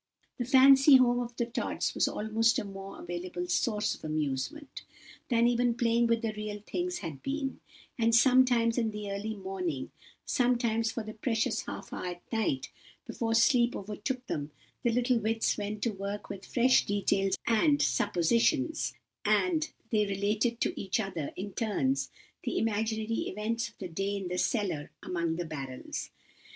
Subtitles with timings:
[0.39, 4.81] The fancy home of the Tods was almost a more available source of amusement,
[5.29, 7.59] than even playing with the real things had been;
[7.99, 9.91] and sometimes in the early morning,
[10.25, 12.71] sometimes for the precious half hour at night,
[13.05, 14.49] before sleep overtook them,
[14.81, 20.73] the little wits went to work with fresh details and suppositions, and they related to
[20.81, 22.09] each other, in turns,
[22.43, 26.09] the imaginary events of the day in the cellar among the barrels.